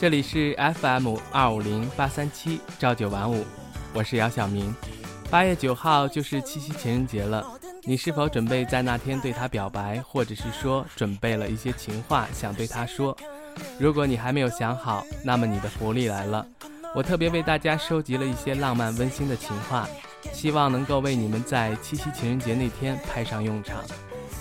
[0.00, 3.44] 这里是 FM 二五零八三七朝九晚五，
[3.92, 4.74] 我是姚晓明。
[5.30, 7.44] 八月九号就是七夕情人节了，
[7.84, 13.16] 你是否准备在那天对他表白，或者是说准备了一些情话想对他说？
[13.78, 16.46] 如果你还没有想好，那么你的福利来了，
[16.94, 19.88] 我特别为大家收集了一些浪漫温馨的情话，
[20.32, 23.82] 希望能够为你们在七夕情人节那天派上用场。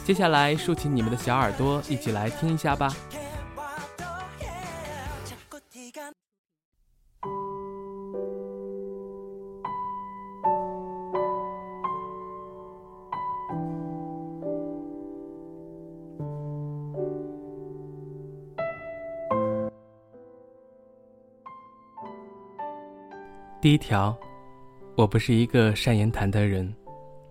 [0.08, 2.88] 接下来竖起你们的小耳朵，一起来听一下吧。
[23.60, 24.18] 第一条，
[24.96, 26.74] 我不是一个善言谈的人，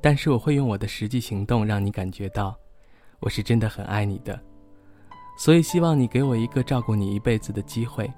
[0.02, 2.54] 但是我会用我的实际行动让你感觉到，
[3.20, 4.38] 我是真的很爱你的，
[5.38, 8.10] 所以希望你给我一个照顾你一辈子的机会，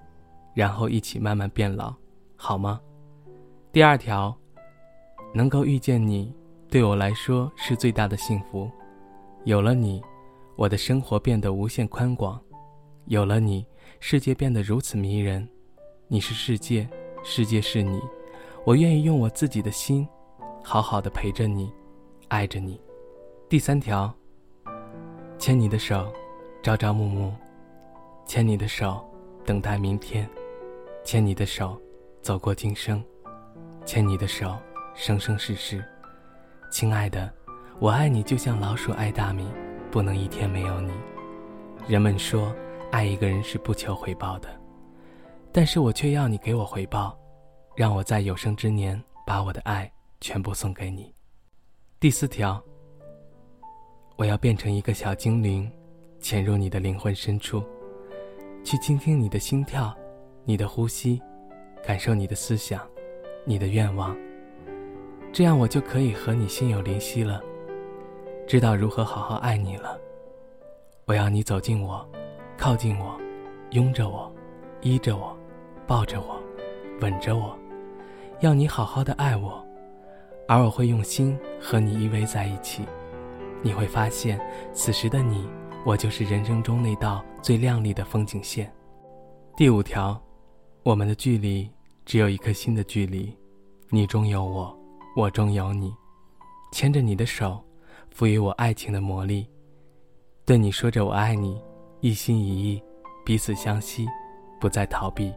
[0.55, 1.95] 然后一起慢慢变老，
[2.37, 2.81] 好吗？
[3.73, 4.37] 第二条，
[5.35, 6.35] 能够遇见你，
[6.69, 8.71] 对我来说是最大的幸福，
[9.45, 10.03] 有了你，
[10.57, 12.41] 我的生活变得无限宽广，
[13.07, 13.67] 有了你，
[14.01, 15.49] 世界变得如此迷人，
[16.07, 16.89] 你是世界。
[17.25, 18.01] 世界是你，
[18.65, 20.09] 我愿意用我自己的心，
[20.63, 21.71] 好好的陪着你，
[22.29, 22.81] 爱着你。
[23.49, 24.15] 第三条，
[25.49, 26.13] 牵你的手，
[26.63, 27.33] 朝朝暮暮；
[28.27, 29.03] 牵你的手，
[29.47, 30.27] 等待明天；
[31.03, 31.81] 牵你的手，
[32.21, 33.03] 走过今生；
[33.87, 34.59] 牵你的手，
[34.95, 35.83] 生生世世。
[36.71, 37.33] 亲爱的，
[37.79, 39.49] 我爱你，就像老鼠爱大米，
[39.91, 40.93] 不能一天没有你。
[41.89, 42.55] 人们说，
[42.93, 44.51] 爱一个人是不求回报的。
[45.51, 47.19] 但是我却要你给我回报，
[47.75, 51.11] 让我在有生之年把我的爱全部送给你。
[51.99, 52.63] 第四条，
[54.19, 55.70] 我要变成一个小精灵，
[56.19, 57.62] 潜入你的灵魂深处，
[58.64, 59.96] 去倾听你的心跳，
[60.45, 61.23] 你的呼吸，
[61.84, 62.84] 感受你的思想，
[63.45, 64.17] 你的愿望。
[65.33, 67.40] 这样我就可以和你心有灵犀了，
[68.45, 69.96] 知道如何好好爱你了。
[71.05, 72.05] 我要你走近我，
[72.57, 73.17] 靠近我，
[73.70, 74.28] 拥着我，
[74.80, 75.33] 依着我。
[75.86, 76.42] 抱着我，
[77.01, 77.57] 吻着我，
[78.40, 79.64] 要你好好的爱我，
[80.48, 82.83] 而我会用心和你依偎在一起。
[83.63, 84.41] 你会发现，
[84.73, 85.48] 此时的你，
[85.85, 88.73] 我就是人生中那道最亮丽的风景线。
[89.57, 90.20] 第五条，
[90.85, 91.69] 我们的距离
[92.05, 93.36] 只有一颗心的距离，
[93.91, 94.77] 你中有我，
[95.17, 95.92] 我中有你，
[96.73, 97.61] 牵着你的手，
[98.11, 99.48] 赋予我爱情的魔力，
[100.45, 101.61] 对你说着我爱你，
[102.01, 102.83] 一心一意，
[103.25, 104.07] 彼此相惜，
[104.61, 105.33] 不再逃避。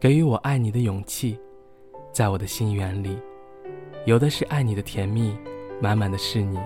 [0.00, 1.38] 给予我爱你的勇气，
[2.12, 3.16] 在我的心园里，
[4.04, 5.34] 有的是爱你的甜蜜，
[5.80, 6.58] 满满的是你。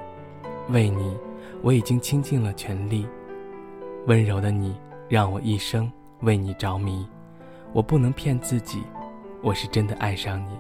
[0.71, 1.17] 为你，
[1.63, 3.07] 我已经倾尽了全力。
[4.07, 4.75] 温柔的你，
[5.09, 5.91] 让我一生
[6.23, 7.07] 为你着迷。
[7.73, 8.83] 我不能骗自己，
[9.43, 10.59] 我是真的爱上你。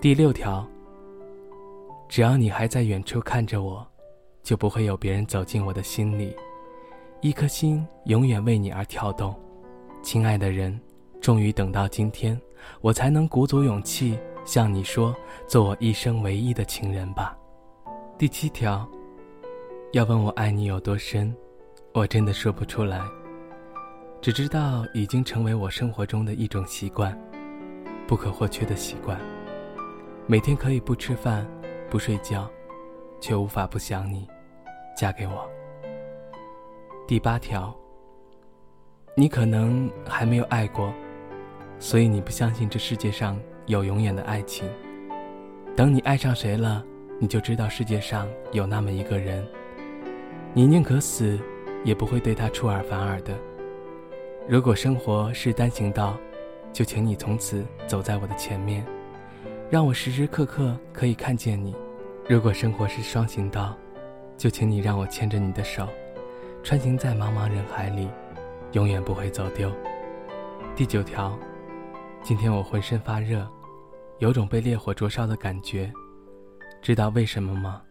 [0.00, 0.66] 第六条，
[2.08, 3.86] 只要你还在远处看着我，
[4.42, 6.34] 就不会有别人走进我的心里。
[7.22, 9.34] 一颗心永远为你而跳动，
[10.02, 10.78] 亲爱的人。
[11.18, 12.38] 终于等到今天，
[12.82, 15.16] 我才能鼓足勇气向你说
[15.48, 17.36] ：“做我一生唯一的情人吧。”
[18.18, 18.88] 第七条，
[19.92, 21.36] 要问我爱你有多深，
[21.92, 22.98] 我真的说不出来，
[24.22, 27.14] 只知道已经成为我生活中的一种习惯，
[28.06, 29.20] 不可或缺的习惯。
[30.26, 31.46] 每天可以不吃饭、
[31.90, 32.50] 不睡觉，
[33.20, 34.26] 却无法不想你。
[34.96, 35.46] 嫁给我。
[37.06, 37.76] 第八条，
[39.14, 40.90] 你可能还没有爱过。
[41.78, 44.66] 所以你不相信这世界上有永远的爱情。
[45.76, 46.82] 等你爱上谁了，
[47.18, 49.46] 你就知道世界上有那么一个人，
[50.52, 51.38] 你宁可死，
[51.84, 53.34] 也不会对他出尔反尔的。
[54.46, 56.16] 如果生活是单行道，
[56.72, 58.84] 就请你从此走在我的前面，
[59.70, 61.72] 让我时时刻刻可以看见你；
[62.28, 63.74] 如果生活是双行道，
[64.36, 65.88] 就请你让我牵着你的手，
[66.62, 68.08] 穿行在茫茫人海里，
[68.72, 69.72] 永远不会走丢。
[70.74, 71.36] 第九条。
[72.22, 73.48] 今天我浑身发热，
[74.18, 75.92] 有种被烈火灼烧的感觉，
[76.86, 77.82] 知道为什么吗？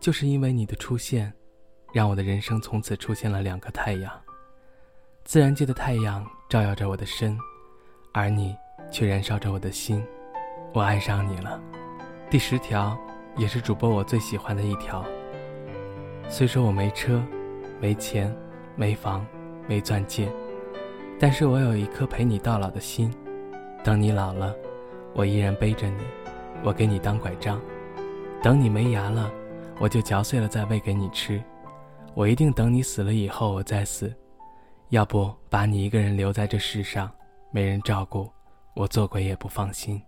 [0.00, 1.30] 就是因为你的出现，
[1.92, 4.10] 让我的人生从此出现了两个太阳。
[5.24, 7.38] 自然界的太阳照耀着我的身，
[8.14, 8.56] 而你
[8.90, 10.02] 却燃烧着我的心。
[10.72, 11.60] 我爱上你了。
[12.30, 12.96] 第十条，
[13.36, 15.04] 也是主播我最喜欢的一条。
[16.26, 17.22] 虽说我没车，
[17.78, 18.34] 没钱，
[18.74, 19.22] 没房，
[19.68, 20.32] 没钻戒，
[21.20, 23.14] 但是我有一颗陪你到老的心。
[23.84, 24.56] 等你老了，
[25.12, 26.02] 我依然背着你，
[26.62, 27.58] 我给你当拐杖；
[28.44, 29.32] 等你没牙了，
[29.80, 31.42] 我就嚼碎了再喂给你吃。
[32.12, 34.14] 我一定等你死了以后我再死，
[34.90, 37.10] 要不把你一个人留在这世上，
[37.50, 38.30] 没人照顾，
[38.74, 39.98] 我做鬼也不放心。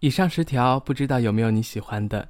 [0.00, 2.28] 以上十条不知道有没有你喜欢的，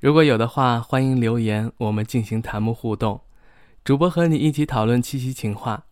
[0.00, 3.20] 如果有的话，欢迎留言，我们进行弹幕互动，
[3.84, 5.84] 主播和你一起讨论七夕情话。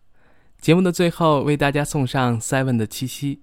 [0.59, 3.43] 节目的最后，为大家送上 Seven 的七夕。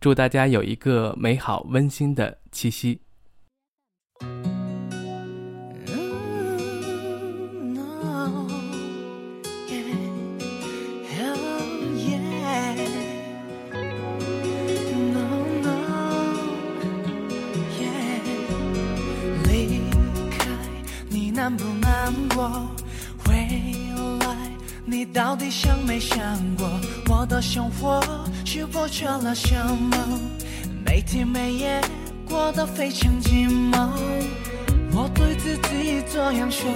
[0.00, 3.00] 祝大家有一个美好温馨的七夕。
[19.44, 19.82] 离
[20.30, 20.46] 开
[21.08, 22.87] 你难不难过？
[24.90, 26.18] 你到底想没想
[26.56, 26.66] 过？
[27.10, 28.02] 我的生活
[28.42, 30.18] 是否缺了什么？
[30.82, 31.78] 每天每夜
[32.26, 33.90] 过得非常寂寞。
[34.90, 36.70] 我对自己这样说，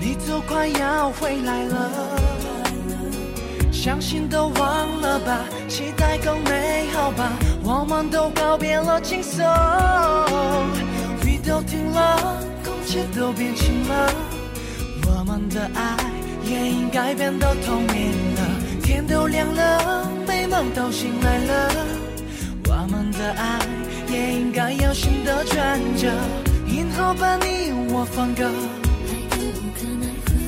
[0.00, 1.90] 你就快要回来了。
[3.70, 5.38] 伤心都忘了吧，
[5.68, 7.30] 期待更美好吧。
[7.62, 9.46] 我们都告别了轻松，
[11.24, 14.12] 雨都停了，空气都变清了，
[15.38, 15.96] 们的爱
[16.44, 18.42] 也应该变得透明了。
[18.82, 21.70] 天都亮了，美梦都醒来了，
[22.66, 23.60] 我们的爱
[24.10, 26.10] 也应该有新的转折。
[26.66, 28.50] 银河把你我分割，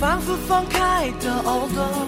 [0.01, 2.07] 仿佛放开的耳朵，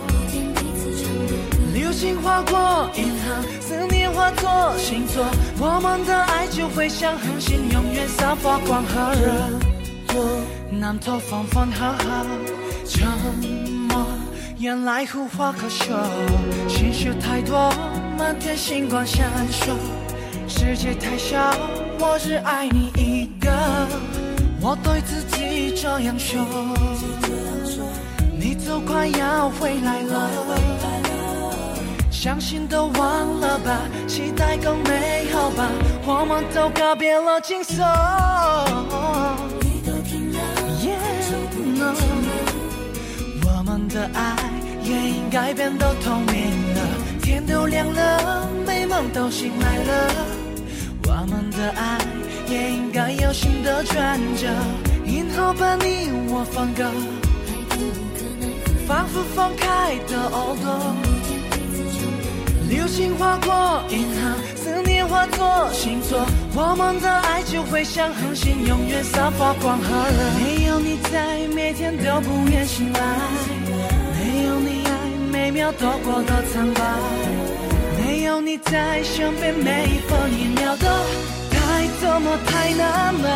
[1.72, 5.24] 流星划过银河，思念化作星座，
[5.60, 9.30] 我们的爱就会像恒星，永远散发光和热。
[10.70, 12.26] 南头风风和和，
[12.86, 13.06] 沉
[13.88, 14.06] 默。
[14.58, 15.96] 原来无话可说，
[16.68, 17.72] 心事太多，
[18.18, 19.74] 满天星光闪烁。
[20.48, 21.52] 世界太小，
[21.98, 23.50] 我只爱你一个。
[24.60, 26.40] 我对自己这样说，
[28.38, 30.30] 你就快要回来了。
[32.10, 35.68] 伤心都忘了吧，期待更美好吧。
[36.06, 37.84] 我们都告别了轻松。
[37.84, 37.88] 我
[41.74, 42.21] 们
[43.92, 44.36] 的爱
[44.82, 46.80] 也应该变得透明了，
[47.22, 50.26] 天都亮了，美梦都醒来了，
[51.06, 51.98] 我们的爱
[52.48, 54.48] 也应该有新的转折，
[55.04, 56.90] 银河把你我分割，
[58.88, 60.96] 仿佛放开的耳朵，
[62.70, 70.51] 流星划过银河，思念化作星座，我们的爱就会像恒星，永远散发光和热。
[70.92, 73.00] 没有你在，每天都不愿醒来；
[74.12, 74.90] 没有你爱，
[75.32, 76.82] 每秒都过得苍白；
[77.98, 80.86] 没有你在身边，每一分一秒都
[81.50, 83.30] 太多么太难挨。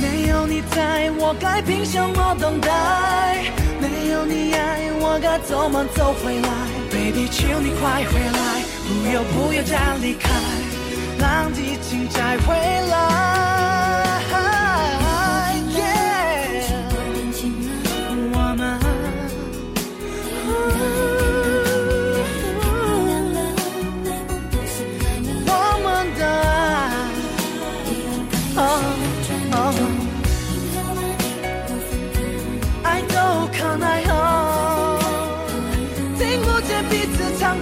[0.00, 3.44] 没有你在，我该凭什么等待？
[3.78, 6.48] 没有你爱，我该怎么走回来
[6.90, 10.30] ？Baby，求你快回来，不要不要再离开，
[11.20, 12.54] 浪迹情再回
[12.90, 12.96] 来。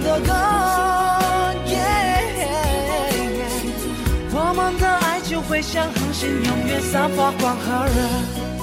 [0.03, 0.33] 的歌。
[4.37, 8.54] 我们的爱就会像恒星，永远散发光和热。